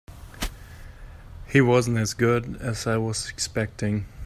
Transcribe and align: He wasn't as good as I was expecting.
He 1.47 1.61
wasn't 1.61 1.99
as 1.99 2.15
good 2.15 2.55
as 2.59 2.87
I 2.87 2.97
was 2.97 3.29
expecting. 3.29 4.07